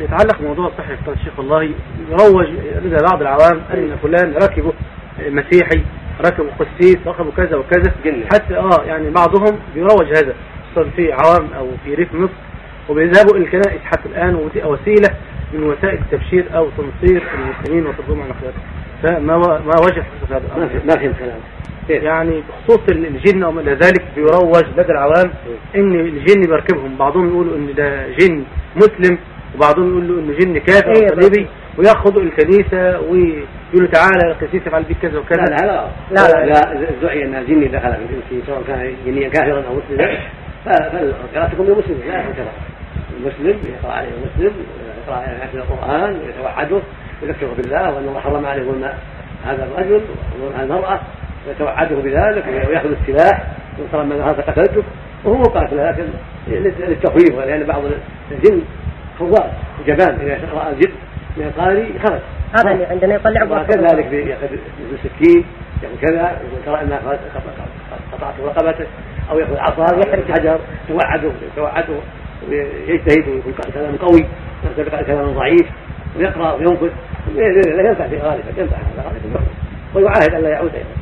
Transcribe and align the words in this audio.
يتعلق 0.00 0.38
بموضوع 0.40 0.68
قال 1.06 1.14
الشيخ 1.16 1.38
الله 1.40 1.62
يروج 2.10 2.46
لدى 2.84 2.96
بعض 3.10 3.20
العوام 3.22 3.60
أن 3.74 3.96
فلان 4.02 4.34
ركبه 4.34 4.72
مسيحي 5.28 5.82
ركبوا 6.26 6.50
قسيس 6.58 6.96
ركبوا 7.06 7.32
كذا 7.36 7.56
وكذا. 7.56 7.92
جنة. 8.04 8.24
حتى 8.26 8.56
آه 8.56 8.84
يعني 8.84 9.10
بعضهم 9.10 9.58
بيروج 9.74 10.06
هذا. 10.06 10.34
خصوصا 10.74 10.90
في 10.96 11.12
عوام 11.12 11.48
أو 11.58 11.68
في 11.84 11.94
ريف 11.94 12.14
مصر 12.14 12.32
وبيذهبوا 12.88 13.36
إلى 13.36 13.44
الكنائس 13.44 13.80
حتى 13.84 14.08
الآن 14.08 14.34
وتبقى 14.34 14.70
وسيلة 14.70 15.08
من 15.52 15.62
وسائل 15.62 15.98
التبشير 15.98 16.44
أو 16.56 16.68
تنصير 16.70 17.22
المسلمين 17.34 17.86
وترجمهم 17.86 18.22
على 18.22 18.34
خير. 18.40 18.52
فما 19.02 19.36
ما 19.38 19.74
وجه 19.84 20.02
خصوص 20.20 20.30
هذا؟ 20.32 20.42
ما 20.56 20.64
الامر 20.64 20.68
في- 20.68 20.86
ما 20.86 20.94
فهمت 20.94 21.18
كلامك 21.18 21.42
كيف؟ 21.88 22.02
يعني 22.02 22.42
بخصوص 22.48 22.80
الجن 22.90 23.42
أو 23.42 23.52
ما 23.52 23.60
إلى 23.60 23.72
ذلك 23.74 24.04
بيروج 24.16 24.64
لدى 24.76 24.92
العوام. 24.92 25.32
ان 25.76 25.94
الجن 26.00 26.40
بيركبهم 26.40 26.96
بعضهم 26.98 27.28
يقولوا 27.28 27.56
إن 27.56 27.74
ده 27.76 28.08
جن 28.08 28.44
مسلم. 28.76 29.18
وبعضهم 29.56 29.90
يقولوا 29.90 30.20
انه 30.20 30.38
جن 30.38 30.58
كافر 30.58 30.90
أو 30.90 31.20
صليبي 31.20 31.48
وياخذوا 31.78 32.22
الكنيسة 32.22 33.00
ويقولوا 33.00 33.88
تعالى 33.92 34.28
يا 34.28 34.34
قسيس 34.34 34.66
افعل 34.66 34.82
بك 34.82 34.96
كذا 35.02 35.18
وكذا. 35.18 35.44
لا 35.44 35.66
لا 35.66 35.90
لا، 36.10 36.44
لا 36.44 36.74
لا. 36.74 36.86
زعي 37.02 37.24
أن 37.24 37.34
الجني 37.34 37.68
دخل 37.68 37.92
في 37.92 38.34
الانس 38.34 38.46
سواء 38.46 38.62
كان 38.66 38.94
جنيا 39.06 39.28
كافرا 39.28 39.62
أو 39.68 39.74
مسلما. 39.74 40.18
فالقراءة 40.64 41.48
تكون 41.52 41.66
للمسلم. 41.66 41.98
لا 42.08 42.14
يقرا 42.14 42.52
المسلم 43.20 43.58
يقرأ 43.74 43.92
عليه 43.92 44.08
المسلم 44.08 44.54
يقرأ 45.06 45.16
عليه 45.16 45.48
القرآن 45.54 46.20
ويتوعده 46.20 46.80
ويذكره 47.22 47.54
بالله 47.56 47.94
وأن 47.94 48.08
الله 48.08 48.20
حرم 48.20 48.46
عليه 48.46 48.62
ظلم 48.62 48.92
هذا 49.44 49.64
الرجل 49.64 50.00
وظلم 50.40 50.56
هذه 50.56 50.64
المرأة 50.64 51.00
ويتوعده 51.48 51.96
بذلك 51.96 52.44
ويأخذ 52.68 52.88
السلاح 53.00 53.46
ويقول 53.78 54.06
من 54.06 54.20
هذا 54.20 54.42
قتلته؟ 54.48 54.82
وهو 55.24 55.42
قاتل 55.42 55.76
لكن 55.76 56.04
للتخويف 56.88 57.38
لأن 57.38 57.62
بعض 57.64 57.82
الجن 58.30 58.62
خواف 59.26 59.50
جبان 59.86 60.14
إذا 60.20 60.48
راى 60.54 60.72
الجن 60.72 60.92
من 61.36 61.44
القاري 61.46 61.94
خرج. 61.98 62.20
هذا 62.58 62.72
اللي 62.72 62.84
عندنا 62.86 63.14
يطلع 63.14 63.42
وكذلك 63.44 64.12
ياخذ 64.12 64.48
السكين 64.92 65.44
ياخذ 65.82 65.96
كذا 66.00 66.20
يقول 66.20 66.64
ترى 66.66 66.80
انك 66.82 67.00
قطعت 68.12 68.34
رقبته 68.44 68.86
أو 69.30 69.38
ياخذ 69.38 69.56
عصا 69.56 69.96
يحرق 69.96 70.30
حجر 70.30 70.58
توعده 70.88 71.30
توعده 71.56 71.94
ويجتهد 72.48 73.28
ويقول 73.28 73.54
كلام 73.74 73.96
قوي 73.96 74.26
يقول 74.78 75.04
كلام 75.06 75.34
ضعيف 75.34 75.66
ويقرأ 76.18 76.52
وينفذ. 76.52 76.90
لا 77.36 77.88
ينفع 77.88 78.08
في 78.08 78.18
غالبا 78.18 78.50
ينفع 78.56 78.76
هذا 78.76 79.04
غالبا 79.06 79.40
ويعاهد 79.94 80.34
أن 80.34 80.42
لا 80.42 80.48
يعود 80.48 80.74
أيضا 80.74 81.01